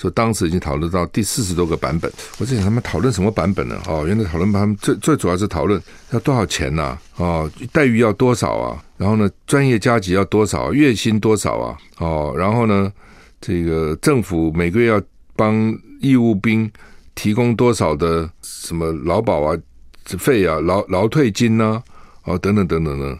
[0.00, 3.76] 说当时已经讨论到第四十多个版本，我在想他们讨论什么版本呢？
[3.88, 5.82] 哦，原来讨论他们最最主要是讨论
[6.12, 8.80] 要多少钱呐、哦，待遇要多少啊？
[8.96, 10.72] 然后呢，专业加级要多少？
[10.72, 11.76] 月薪多少啊？
[11.98, 12.92] 哦，然后呢，
[13.40, 15.02] 这个政府每个月要
[15.34, 16.70] 帮义务兵
[17.16, 19.58] 提供多少的什么劳保啊、
[20.04, 21.82] 费啊、劳劳退金呐、
[22.22, 23.18] 哦，等等等等等，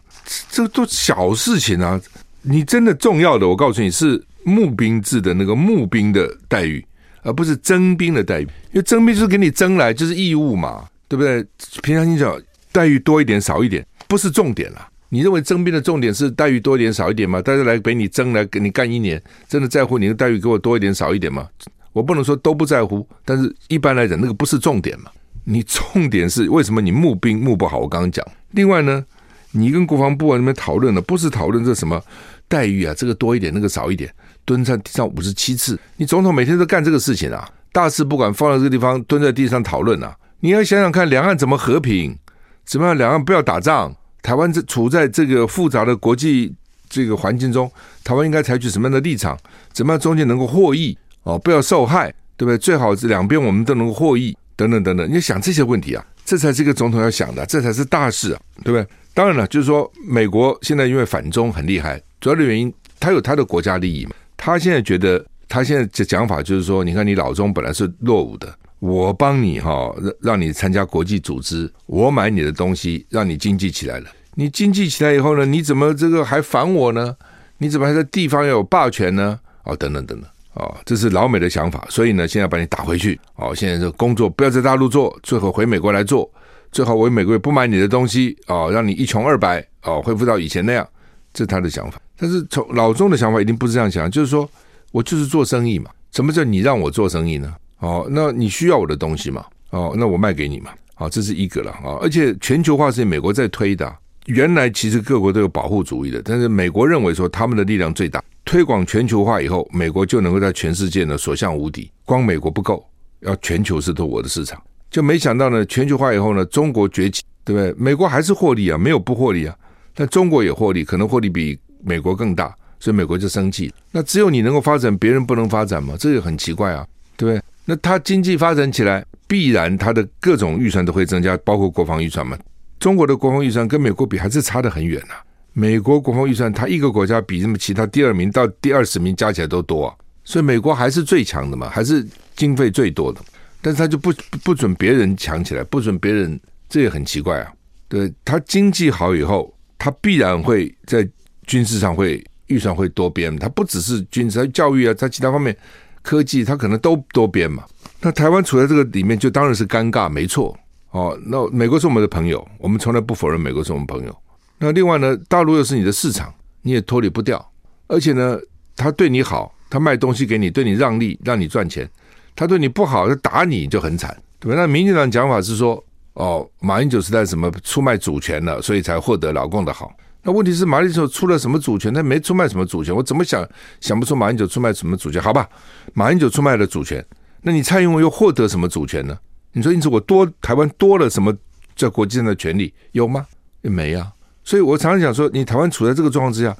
[0.49, 2.01] 这都小事情啊！
[2.43, 4.25] 你真的重要的，我告诉你是。
[4.49, 6.85] 募兵制的那个募兵的待遇，
[7.23, 11.45] 而不是征兵的待遇，因为征兵就是给你征来就是义务嘛，对不对？
[11.83, 12.41] 平常你讲
[12.73, 14.89] 待遇多一点少一点不是重点啦。
[15.11, 17.41] 你认为征兵的重点是待遇多一点少一点吗？
[17.41, 21.49] 大家来给你征来给你干一年，真的在乎你的待遇给我多一点少一点吗？
[21.95, 25.11] 我不能说都不在乎，但是一般来讲那个不是重点嘛。
[25.45, 27.79] 你重点是为什么你募兵募不好？
[27.79, 28.23] 我刚刚讲。
[28.51, 29.03] 另外呢，
[29.51, 31.99] 你跟国防部啊那边讨论的不是讨论这什么
[32.47, 34.13] 待遇啊，这个多一点那个少一点。
[34.49, 37.47] 蹲在地上五十七次，你总统每天都干这个事情啊？
[37.71, 40.17] 大事不管放在这个地方，蹲在地上讨论啊？
[40.41, 42.17] 你要想想看，两岸怎么和平？
[42.65, 43.95] 怎么样两岸不要打仗？
[44.23, 46.51] 台湾这处在这个复杂的国际
[46.89, 47.71] 这个环境中，
[48.03, 49.39] 台湾应该采取什么样的立场？
[49.75, 50.97] 怎么样中间能够获益？
[51.25, 52.57] 哦，不要受害，对不对？
[52.57, 55.07] 最好是两边我们都能够获益，等等等等。
[55.07, 58.87] 你要想这些问题啊，这才是一个总统要想的，这才是大事啊，对不对？
[59.13, 64.13] 当然了，就是说美国现在因为反中很厉害，主要的原因他有他的国家利益嘛。
[64.39, 68.49] 他现在觉得，他现在的讲法就是说，你看你老中本来是落伍的。
[68.79, 74.09] 我帮你哈，让让你参加国际组织，我买你的东西，让你经济起来了。
[74.37, 77.17] 你经济起来以后呢，你怎么这个还反我呢？
[77.59, 79.37] 你怎么还在地方要有霸权呢？
[79.65, 81.85] 哦，等等等等，哦，这是老美的想法。
[81.91, 83.19] 所以呢，现在把你打回去。
[83.35, 86.31] 哦，现在这工作不要在大陆做，最后回美国来做。
[86.71, 88.37] 最好回美国也不买你的东西。
[88.47, 89.67] 哦，让你一穷二白。
[89.83, 90.87] 哦，恢复到以前那样，
[91.33, 91.99] 这是他的想法。
[92.19, 94.49] 但是从老中的想法一定不是这样想，就是说
[94.91, 95.91] 我就是做生意嘛。
[96.11, 97.55] 什么叫你让我做生意呢？
[97.79, 99.45] 哦，那你需要我的东西嘛？
[99.71, 100.71] 哦，那我卖给你嘛？
[100.95, 101.97] 好，这是一个了啊。
[102.03, 103.95] 而且全球化是美国在推的。
[104.27, 111.91] 原来其实各国都有保护主义的，但是美国认为说他们的力量最大，推广全球化以后，美国就能够在全世界呢所向无敌。
[112.05, 112.85] 光美国不够，
[113.21, 114.61] 要全球是都我的市场。
[114.91, 117.75] 就没想到呢，全球化以后呢，中国崛起，对不对？
[117.79, 119.55] 美国还是获利啊，没有不获利啊。
[119.95, 123.73] 但中国也获利，可能获利比美国更大，所以美国就生气。
[123.93, 125.95] 那只有你能够发展，别人不能发展吗？
[125.99, 126.87] 这个很奇怪啊，
[127.17, 127.43] 对不对？
[127.65, 132.39] 那它经济发展起来，必然它的各种预算都会增加，包括国防预算嘛。
[132.81, 135.15] 中国的国防预算跟美国比还是差得很远呐。
[135.53, 143.21] 美国国防预算，它一个国家比什么其他第二名到第二十名加起来都多啊，所以美国还是最强的嘛，还是经费最多的。
[143.61, 144.13] 但是他就不
[144.45, 146.39] 不准别人强起来，不准别人，
[146.69, 147.53] 这也很奇怪啊。
[147.89, 151.07] 对，他经济好以后，他必然会在
[151.49, 155.57] 军事上会预算会多编，他不只是军事，他教育啊，在其他方面。
[156.01, 157.65] 科技，它可能都多边嘛。
[158.01, 160.57] 那台湾处在这个里面，就当然是尴尬，没错。
[160.93, 164.17] 哦，那美国是我们的朋友，我们从来不否认美国是我们朋友。
[164.59, 166.33] 那另外呢，大陆又是你的市场，
[166.63, 167.45] 你也脱离不掉。
[167.89, 168.39] 而且呢，
[168.75, 171.87] 他对你好，他卖东西给你，对你让利，让你赚钱。
[172.35, 174.57] 他对你不好，他打你就很惨，对吧？
[174.57, 175.85] 那民进党讲法是说，
[176.15, 179.93] 哦，马英九时代什么出卖主权了，所以才获得老共的好。
[180.23, 181.95] 那问题是马英九出了什么主权？
[181.95, 183.49] 他没出卖什么主权，我怎么想
[183.81, 185.23] 想不出马英九出卖什么主权？
[185.23, 185.49] 好吧，
[185.95, 187.05] 马英九出卖了主权，
[187.43, 189.17] 那你蔡英文又获得什么主权呢？
[189.53, 191.35] 你说因此我多台湾多了什么
[191.75, 193.27] 在国际上的权利有吗？
[193.63, 194.13] 也没啊。
[194.45, 196.55] 所以我常常讲说，你台湾处在这个状况之下，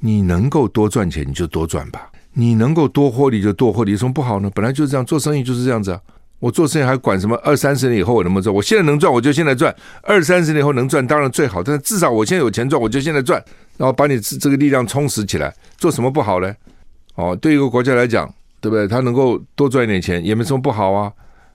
[0.00, 4.50] 你能够多赚钱你就多赚吧，你能够多获利就多获利，有什么不好呢？
[4.54, 6.00] 本来就是这样，做生意就是这样子啊。
[6.38, 8.54] 我做生意还管什么二三十年以后我能不能赚？
[8.54, 9.72] 我现在能赚，我就现在赚；
[10.02, 11.62] 二三十年以后能赚，当然最好。
[11.62, 13.42] 但是至少我现在有钱赚，我就现在赚，
[13.76, 16.54] 然后把你这个力量充实起来，做什么不好呢？
[17.14, 18.86] 哦，对一个国家来讲，对不对？
[18.86, 21.10] 他能够多赚一点钱也没什么不好啊。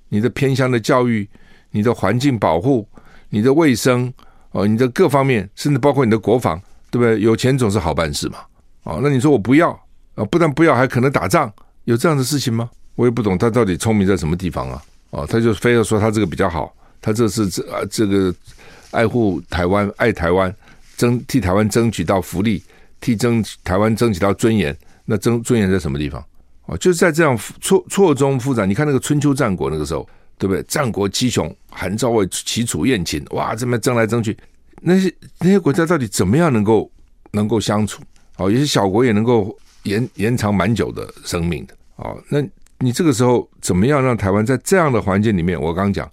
[0.09, 1.29] 你的偏乡的教育、
[1.69, 2.87] 你的环境保护、
[3.29, 4.11] 你的卫生
[4.51, 7.21] 哦，你的各方面，甚至包括你的国防，对不对？
[7.21, 8.39] 有钱总是好办事嘛。
[8.83, 9.69] 哦，那你说我不要
[10.15, 10.25] 啊？
[10.25, 12.69] 不但不要，还可能打仗，有这样的事情吗？
[12.95, 14.81] 我也不懂他到底聪明在什么地方啊？
[15.11, 18.33] 哦，他就非要说他这个比较好，他这是这啊这个
[18.91, 20.53] 爱护台湾、爱台湾，
[20.95, 22.63] 争替台湾争取到福利，
[23.01, 24.73] 替争台湾争取到尊严。
[25.03, 26.23] 那争尊严在什么地方？
[26.67, 28.63] 哦，就是在这样错错综复杂。
[28.65, 30.63] 你看那个春秋战国那个时候，对不对？
[30.63, 34.37] 战国七雄，韩赵魏齐楚燕秦，哇，这么争来争去，
[34.81, 36.89] 那些那些国家到底怎么样能够
[37.31, 38.01] 能够相处？
[38.37, 41.75] 哦，有些小国也能够延延长蛮久的生命的。
[41.97, 42.41] 哦，那。
[42.81, 45.59] 你这个时候怎么样让台湾在这样的环境里面？
[45.59, 46.11] 我刚刚讲，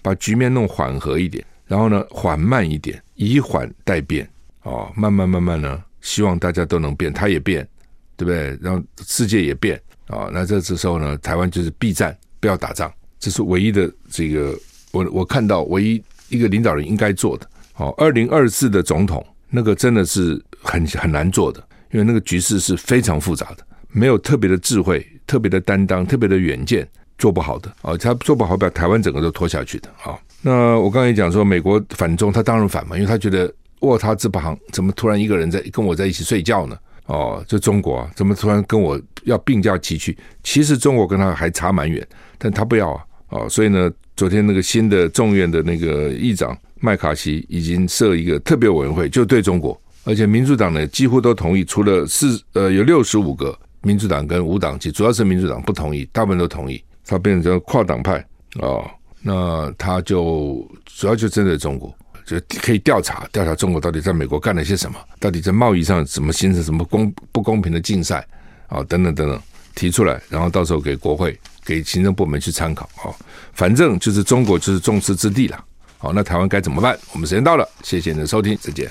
[0.00, 4.28] 把局面弄缓和一点，然后呢，缓慢一点，以缓待变，
[4.62, 7.68] 哦，慢慢慢慢呢，希望大家都能变，他也变，
[8.16, 8.58] 对不对？
[8.62, 9.76] 让世界也变
[10.06, 10.30] 啊、哦！
[10.32, 14.58] 那这时候呢，台湾就是避战，不要打仗，这是唯一的这个
[14.92, 17.46] 我我看到唯一一个领导人应该做的。
[17.76, 25.06] 哦，二零二四的总统那个真的是很很难做的，因为那个局势是非常复杂的，没有特别的智慧。
[25.26, 26.86] 特别的担当，特别的远见，
[27.18, 27.96] 做不好的啊！
[27.96, 30.16] 他做不好，把台湾整个都拖下去的啊！
[30.42, 36.76] 那我刚才讲说，美国反中，他当然反嘛，因为他觉得卧他这旁怎么突然一个人在跟我在一起睡觉呢？
[37.06, 40.16] 哦，就中国啊，怎么突然跟我要并驾齐驱？
[40.42, 42.06] 其实中国跟他还差蛮远，
[42.38, 43.02] 但他不要啊！
[43.30, 53.58] 哦，所以呢，昨天那个新的众院的那个议长麦卡锡已经设一个特别委员会，就对中国，而且民主党呢几乎都同意，除了四呃有六十五个。
[53.86, 58.18] 民主党跟无党籍，主要是民主党不同意，大部分都同意，他变成跨党派、
[58.54, 58.84] 哦。
[59.22, 68.26] 那他就主要就针对中国，就可以调查调查中国到底在美国干了些什么，到底在贸易上怎么形成什么公不公平的竞赛
[68.66, 69.40] 啊、等等等等，
[69.76, 73.14] 提出来，然后到时候给国会、给行政部门去参考啊、哦。
[73.52, 75.64] 反正就是中国就是众矢之的了。
[75.98, 76.98] 好，那台湾该怎么办？
[77.12, 78.90] 我们时间到了，谢谢你的收听，再见。